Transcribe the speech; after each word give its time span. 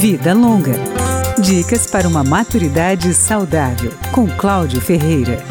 Vida 0.00 0.32
Longa. 0.32 0.72
Dicas 1.42 1.86
para 1.86 2.08
uma 2.08 2.24
maturidade 2.24 3.12
saudável, 3.12 3.92
com 4.12 4.26
Cláudio 4.26 4.80
Ferreira. 4.80 5.44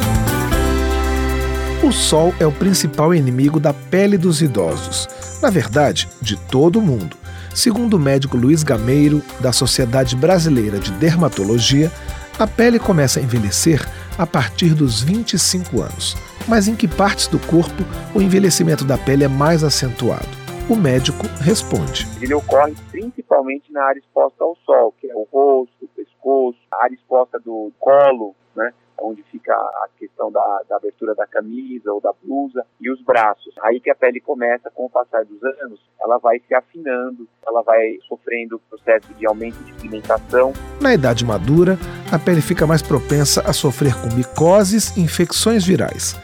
O 1.84 1.92
sol 1.92 2.34
é 2.40 2.48
o 2.48 2.52
principal 2.52 3.14
inimigo 3.14 3.60
da 3.60 3.72
pele 3.72 4.18
dos 4.18 4.42
idosos. 4.42 5.08
Na 5.40 5.52
verdade, 5.52 6.10
de 6.20 6.36
todo 6.36 6.82
mundo. 6.82 7.16
Segundo 7.54 7.94
o 7.94 8.00
médico 8.00 8.36
Luiz 8.36 8.64
Gameiro, 8.64 9.22
da 9.40 9.54
Sociedade 9.54 10.16
Brasileira 10.16 10.80
de 10.80 10.92
Dermatologia, 10.94 11.92
a 12.40 12.48
pele 12.48 12.80
começa 12.80 13.20
a 13.20 13.24
envelhecer 13.24 13.88
a 14.18 14.26
partir 14.26 14.74
dos 14.74 15.00
25 15.00 15.80
anos. 15.80 16.18
Mas 16.48 16.68
em 16.68 16.76
que 16.76 16.88
partes 16.88 17.28
do 17.28 17.38
corpo 17.38 17.86
o 18.16 18.20
envelhecimento 18.20 18.84
da 18.84 18.98
pele 18.98 19.24
é 19.24 19.28
mais 19.28 19.64
acentuado? 19.64 20.39
O 20.70 20.76
médico 20.76 21.26
responde. 21.42 22.06
Ele 22.22 22.36
ocorre 22.36 22.76
principalmente 22.92 23.74
na 23.74 23.86
área 23.86 23.98
exposta 23.98 24.44
ao 24.44 24.56
sol, 24.64 24.94
que 25.02 25.10
é 25.10 25.16
o 25.16 25.28
rosto, 25.32 25.74
o 25.82 25.88
pescoço, 25.88 26.60
a 26.72 26.84
área 26.84 26.94
exposta 26.94 27.40
do 27.40 27.72
colo, 27.80 28.36
né? 28.56 28.72
onde 29.02 29.24
fica 29.32 29.52
a 29.52 29.88
questão 29.98 30.32
da, 30.32 30.62
da, 30.70 30.76
abertura 30.76 31.16
da 31.16 31.26
camisa 31.26 31.92
ou 31.92 32.00
da 32.00 32.12
blusa 32.24 32.64
e 32.80 32.92
os 32.92 33.02
braços. 33.02 33.52
Aí 33.64 33.80
que 33.80 33.90
a 33.90 33.96
pele 33.96 34.20
começa, 34.20 34.70
com 34.70 34.86
o 34.86 34.90
passar 34.92 35.26
dos 35.26 35.44
anos, 35.44 35.80
ela 36.00 36.20
vai 36.20 36.40
se 36.48 36.54
afinando, 36.54 37.28
ela 37.48 37.64
vai 37.64 37.98
sofrendo 38.08 38.62
processo 38.70 39.12
de 39.16 39.26
aumento 39.26 39.58
de 39.64 39.74
pigmentação. 39.74 40.54
Na 40.80 40.94
idade 40.94 41.26
madura, 41.26 41.80
a 42.12 42.20
pele 42.20 42.42
fica 42.42 42.68
mais 42.68 42.84
propensa 42.84 43.42
a 43.42 43.54
sofrer 43.54 43.96
com 43.96 44.16
micoses 44.16 44.96
e 44.96 45.02
infecções 45.02 45.66
virais. 45.66 46.16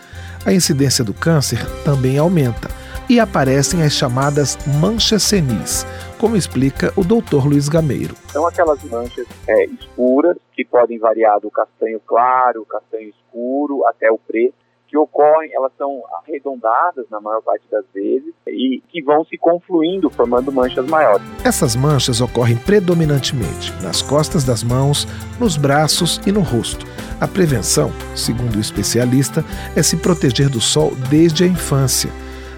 A 0.45 0.53
incidência 0.53 1.03
do 1.03 1.15
câncer 1.15 1.57
também 1.84 2.20
aumenta 2.20 2.84
e 3.09 3.19
aparecem 3.19 3.83
as 3.83 3.93
chamadas 3.93 4.57
manchas 4.79 5.23
senis, 5.23 5.85
como 6.19 6.35
explica 6.35 6.91
o 6.95 7.03
Dr. 7.03 7.45
Luiz 7.45 7.69
Gameiro. 7.69 8.15
São 8.27 8.47
aquelas 8.47 8.83
manchas 8.83 9.27
é, 9.47 9.65
escuras 9.65 10.37
que 10.53 10.65
podem 10.65 10.97
variar 10.97 11.39
do 11.39 11.51
castanho 11.51 11.99
claro, 12.05 12.65
castanho 12.65 13.09
escuro 13.09 13.85
até 13.85 14.12
o 14.12 14.17
preto 14.17 14.65
que 14.87 14.97
ocorrem, 14.97 15.51
elas 15.53 15.71
são 15.77 16.03
arredondadas 16.20 17.05
na 17.09 17.20
maior 17.20 17.41
parte 17.41 17.63
das 17.70 17.84
vezes 17.93 18.34
e 18.47 18.81
que 18.87 19.01
vão 19.01 19.25
se 19.25 19.37
confluindo, 19.37 20.09
formando 20.09 20.51
manchas 20.51 20.85
maiores. 20.87 21.25
Essas 21.43 21.75
manchas 21.75 22.21
ocorrem 22.21 22.55
predominantemente 22.55 23.73
nas 23.81 24.01
costas 24.01 24.43
das 24.43 24.63
mãos, 24.63 25.07
nos 25.40 25.57
braços 25.57 26.21
e 26.25 26.31
no 26.31 26.41
rosto. 26.41 26.85
A 27.19 27.27
prevenção, 27.27 27.91
segundo 28.15 28.55
o 28.55 28.62
especialista, 28.62 29.43
é 29.75 29.81
se 29.81 29.97
proteger 29.97 30.49
do 30.49 30.62
sol 30.62 30.91
desde 31.09 31.43
a 31.43 31.47
infância 31.47 32.09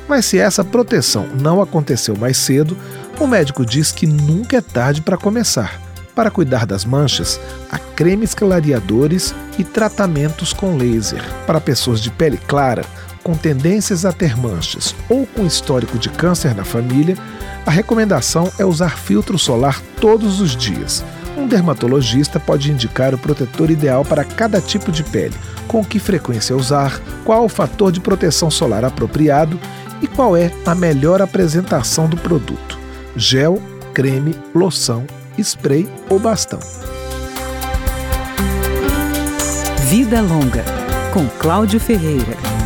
mas 0.08 0.26
se 0.26 0.38
essa 0.38 0.64
proteção 0.64 1.28
não 1.42 1.62
aconteceu 1.62 2.16
mais 2.16 2.38
cedo, 2.38 2.78
o 3.20 3.28
médico 3.28 3.66
diz 3.66 3.92
que 3.92 4.08
nunca 4.08 4.58
é 4.58 4.62
tarde 4.62 5.02
para 5.02 5.18
começar. 5.18 5.82
Para 6.16 6.32
cuidar 6.32 6.66
das 6.66 6.84
manchas, 6.84 7.40
há 7.72 7.78
cremes 7.78 8.34
clareadores 8.34 9.36
e 9.58 9.64
tratamentos 9.64 10.52
com 10.52 10.76
laser. 10.76 11.24
Para 11.46 11.62
pessoas 11.62 12.02
de 12.02 12.10
pele 12.10 12.38
clara, 12.38 12.84
com 13.24 13.36
tendências 13.36 14.06
a 14.06 14.12
ter 14.12 14.38
manchas 14.38 14.96
ou 15.10 15.28
com 15.28 15.46
histórico 15.46 16.00
de 16.00 16.10
câncer 16.10 16.56
na 16.56 16.64
família, 16.64 17.18
a 17.66 17.70
recomendação 17.70 18.52
é 18.58 18.66
usar 18.66 18.98
filtro 18.98 19.38
solar 19.38 19.82
todos 20.00 20.40
os 20.40 20.56
dias. 20.56 21.04
Um 21.38 21.46
dermatologista 21.46 22.40
pode 22.40 22.72
indicar 22.72 23.14
o 23.14 23.18
protetor 23.18 23.70
ideal 23.70 24.04
para 24.04 24.24
cada 24.24 24.60
tipo 24.60 24.92
de 24.92 25.04
pele, 25.04 25.36
com 25.68 25.84
que 25.84 26.00
frequência 26.00 26.56
usar, 26.56 27.00
qual 27.24 27.46
o 27.46 27.50
fator 27.50 27.92
de 27.92 28.00
proteção 28.00 28.50
solar 28.50 28.84
apropriado 28.84 29.60
e 30.02 30.08
qual 30.08 30.36
é 30.36 30.52
a 30.66 30.76
melhor 30.76 31.22
apresentação 31.22 32.08
do 32.08 32.17
produto: 32.17 32.78
gel, 33.16 33.62
creme, 33.94 34.36
loção, 34.54 35.06
spray 35.38 35.88
ou 36.09 36.20
bastão. 36.20 36.59
Vida 39.89 40.22
Longa, 40.22 40.66
com 41.14 41.26
Cláudio 41.39 41.80
Ferreira. 41.80 42.57